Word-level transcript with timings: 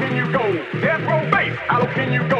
can 0.00 0.16
you 0.16 0.26
go? 0.32 0.66
Death 0.80 1.02
row 1.02 1.28
bass, 1.30 1.56
how 1.68 1.80
low 1.80 1.88
can 1.94 2.12
you 2.12 2.24
go? 2.28 2.39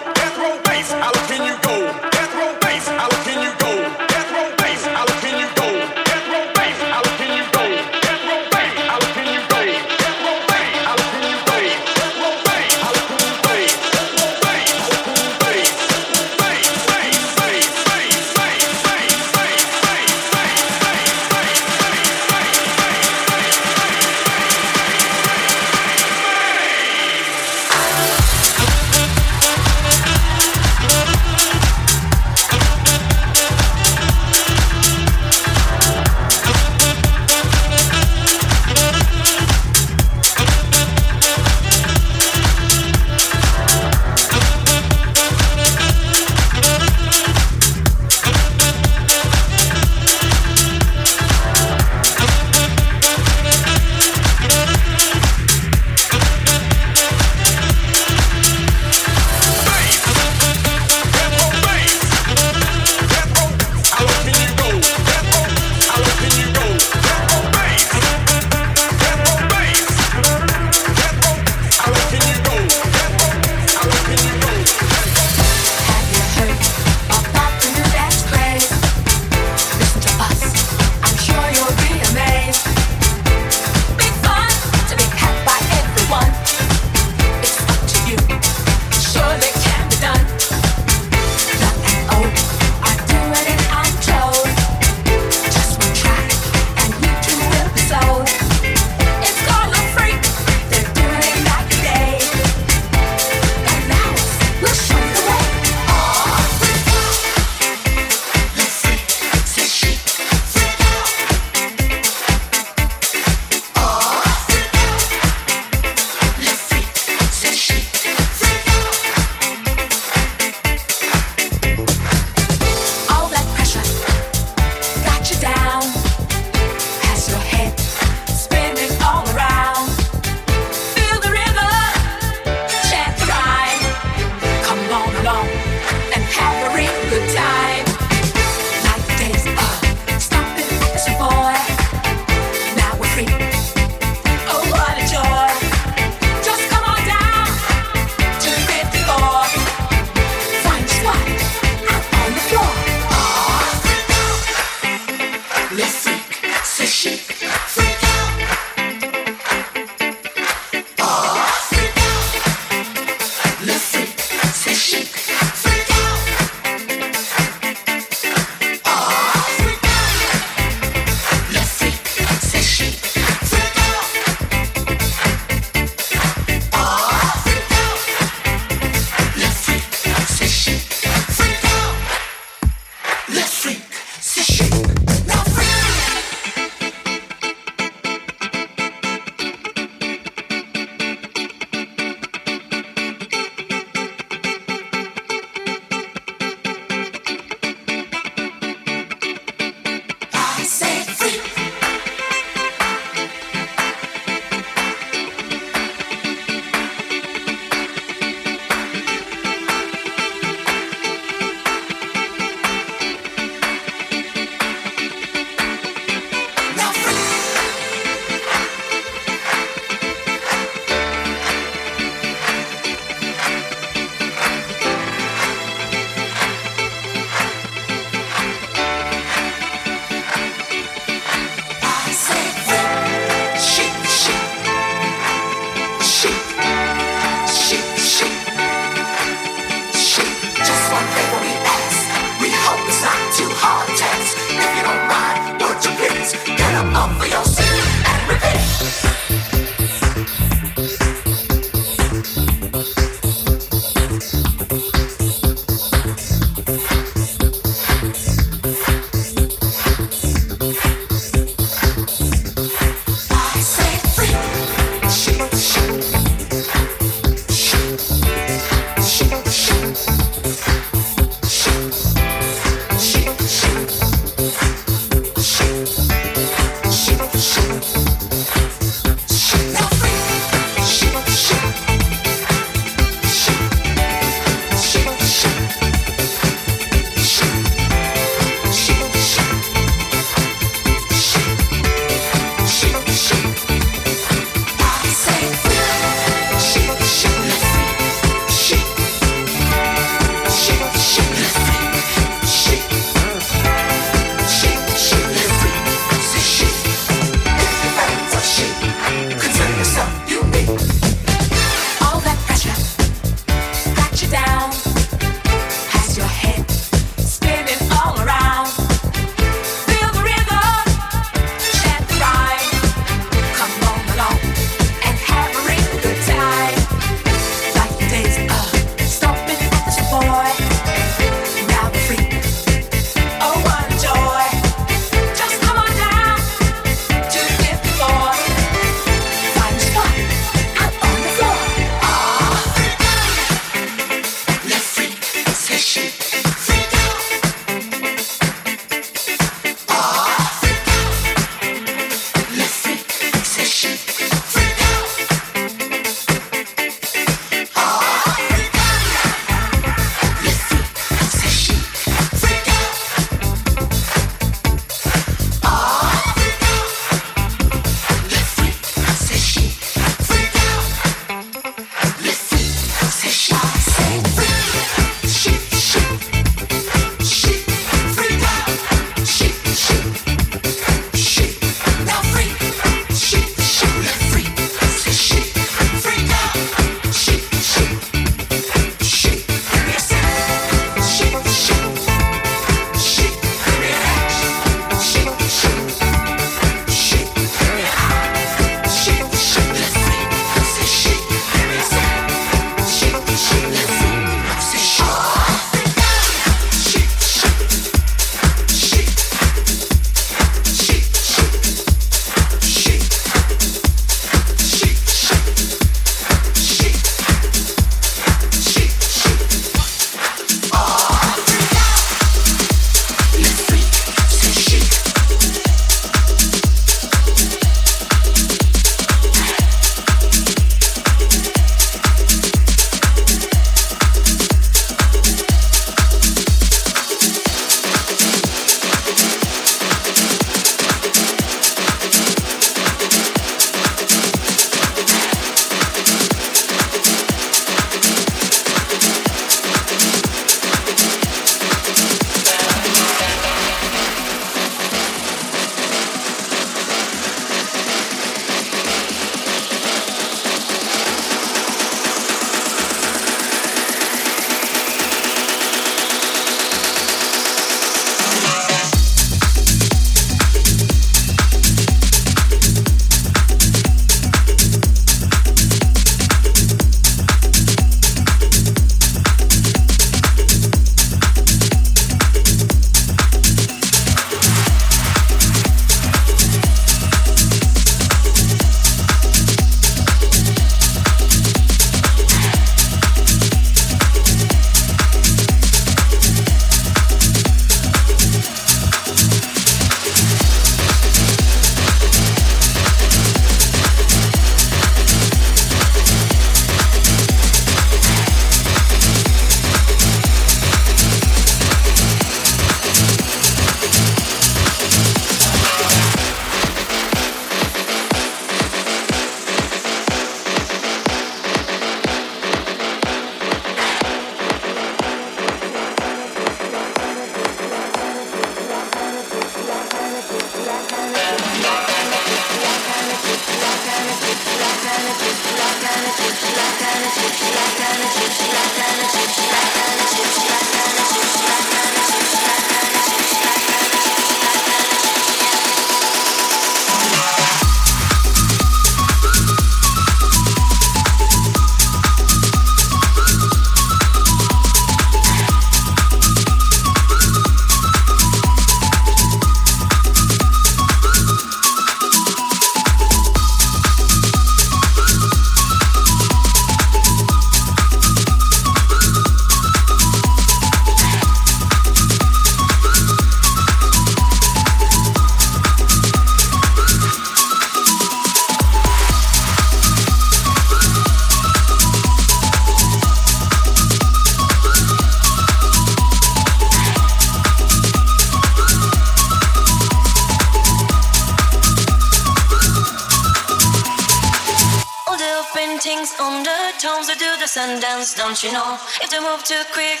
Don't 598.16 598.42
you 598.42 598.52
know? 598.52 598.78
If 599.00 599.08
they 599.10 599.20
move 599.20 599.44
too 599.44 599.62
quick, 599.72 600.00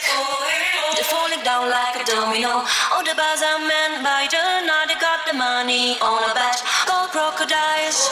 they're 0.94 1.04
falling 1.04 1.40
down 1.44 1.70
like 1.70 1.96
a 1.96 2.04
domino. 2.04 2.64
All 2.92 3.04
the 3.04 3.14
bars 3.16 3.40
are 3.40 3.60
men 3.60 4.02
by 4.02 4.28
the 4.28 4.66
night, 4.66 4.88
they 4.88 4.98
got 5.00 5.24
the 5.24 5.32
money 5.32 5.96
on 6.00 6.20
a 6.28 6.34
bet. 6.34 6.60
Gold 6.86 7.10
crocodiles, 7.10 8.08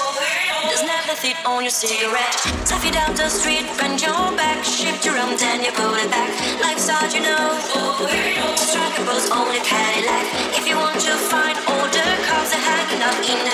there's 0.65 0.85
never 0.85 1.15
fit 1.17 1.37
on 1.45 1.63
your 1.63 1.75
cigarette. 1.75 2.37
Stuff 2.65 2.85
it 2.85 2.95
down 2.95 3.15
the 3.17 3.29
street, 3.29 3.67
bend 3.77 4.01
your 4.01 4.33
back, 4.37 4.65
shift 4.65 5.05
your 5.05 5.17
arm, 5.19 5.37
then 5.37 5.61
you 5.65 5.73
put 5.73 5.99
it 6.01 6.11
back. 6.11 6.31
Life's 6.61 6.89
hard, 6.89 7.13
you 7.13 7.21
know. 7.21 7.59
Striker 8.57 9.05
was 9.09 9.31
only 9.31 9.61
Cadillac. 9.61 10.25
If 10.57 10.69
you 10.69 10.77
want 10.77 11.01
to 11.01 11.15
find 11.29 11.57
all 11.69 11.87
the 11.91 12.07
cars 12.29 12.51
that 12.53 12.63
hanging 12.63 13.03
up 13.03 13.19
in 13.25 13.41
the 13.45 13.54